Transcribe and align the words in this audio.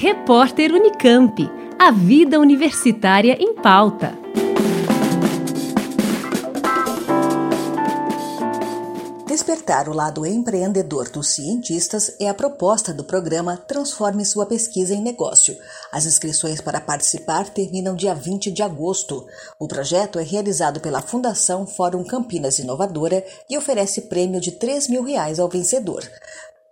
Repórter 0.00 0.72
Unicamp. 0.72 1.50
A 1.76 1.90
vida 1.90 2.38
universitária 2.38 3.36
em 3.40 3.52
pauta. 3.52 4.16
Despertar 9.26 9.88
o 9.88 9.92
lado 9.92 10.24
empreendedor 10.24 11.10
dos 11.10 11.30
cientistas 11.30 12.14
é 12.20 12.28
a 12.28 12.34
proposta 12.34 12.94
do 12.94 13.02
programa 13.02 13.56
Transforme 13.56 14.24
Sua 14.24 14.46
Pesquisa 14.46 14.94
em 14.94 15.02
Negócio. 15.02 15.56
As 15.90 16.06
inscrições 16.06 16.60
para 16.60 16.80
participar 16.80 17.48
terminam 17.50 17.96
dia 17.96 18.14
20 18.14 18.52
de 18.52 18.62
agosto. 18.62 19.26
O 19.58 19.66
projeto 19.66 20.20
é 20.20 20.22
realizado 20.22 20.78
pela 20.78 21.02
Fundação 21.02 21.66
Fórum 21.66 22.04
Campinas 22.04 22.60
Inovadora 22.60 23.24
e 23.50 23.58
oferece 23.58 24.02
prêmio 24.02 24.40
de 24.40 24.52
3 24.52 24.86
mil 24.86 25.02
reais 25.02 25.40
ao 25.40 25.48
vencedor. 25.48 26.08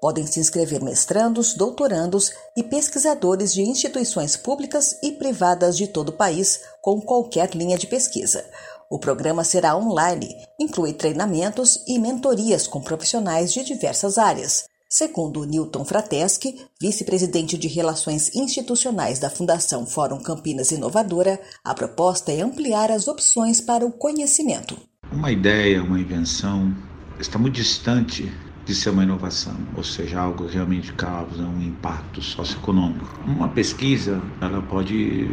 Podem 0.00 0.26
se 0.26 0.38
inscrever 0.38 0.82
mestrandos, 0.82 1.54
doutorandos 1.54 2.32
e 2.56 2.62
pesquisadores 2.62 3.52
de 3.54 3.62
instituições 3.62 4.36
públicas 4.36 4.98
e 5.02 5.12
privadas 5.12 5.76
de 5.76 5.86
todo 5.86 6.10
o 6.10 6.16
país 6.16 6.60
com 6.82 7.00
qualquer 7.00 7.54
linha 7.54 7.78
de 7.78 7.86
pesquisa. 7.86 8.44
O 8.90 8.98
programa 8.98 9.42
será 9.42 9.76
online, 9.76 10.36
inclui 10.60 10.92
treinamentos 10.92 11.82
e 11.88 11.98
mentorias 11.98 12.66
com 12.66 12.80
profissionais 12.80 13.52
de 13.52 13.64
diversas 13.64 14.16
áreas. 14.16 14.64
Segundo 14.88 15.44
Newton 15.44 15.84
Frateschi, 15.84 16.64
vice-presidente 16.80 17.58
de 17.58 17.66
Relações 17.66 18.32
Institucionais 18.36 19.18
da 19.18 19.28
Fundação 19.28 19.84
Fórum 19.84 20.20
Campinas 20.20 20.70
Inovadora, 20.70 21.40
a 21.64 21.74
proposta 21.74 22.30
é 22.30 22.40
ampliar 22.40 22.92
as 22.92 23.08
opções 23.08 23.60
para 23.60 23.84
o 23.84 23.90
conhecimento. 23.90 24.78
Uma 25.10 25.32
ideia, 25.32 25.82
uma 25.82 25.98
invenção 25.98 26.72
está 27.18 27.36
muito 27.38 27.54
distante 27.54 28.30
de 28.66 28.74
ser 28.74 28.90
uma 28.90 29.04
inovação, 29.04 29.56
ou 29.76 29.84
seja, 29.84 30.18
algo 30.18 30.44
que 30.44 30.54
realmente 30.54 30.92
causa 30.92 31.44
um 31.44 31.62
impacto 31.62 32.20
socioeconômico. 32.20 33.08
Uma 33.24 33.48
pesquisa, 33.48 34.20
ela 34.40 34.60
pode 34.60 35.28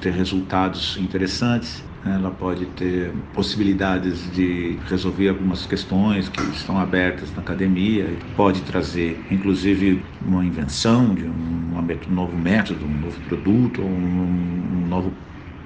ter 0.00 0.10
resultados 0.12 0.96
interessantes, 0.98 1.84
ela 2.06 2.30
pode 2.30 2.64
ter 2.64 3.12
possibilidades 3.34 4.32
de 4.32 4.78
resolver 4.88 5.28
algumas 5.28 5.66
questões 5.66 6.30
que 6.30 6.40
estão 6.56 6.78
abertas 6.78 7.30
na 7.34 7.42
academia, 7.42 8.16
pode 8.34 8.62
trazer, 8.62 9.22
inclusive, 9.30 10.02
uma 10.24 10.42
invenção 10.42 11.14
de 11.14 11.24
um, 11.24 11.76
um 11.76 12.14
novo 12.14 12.38
método, 12.38 12.86
um 12.86 13.00
novo 13.00 13.20
produto, 13.28 13.82
um, 13.82 14.84
um 14.84 14.86
novo 14.88 15.12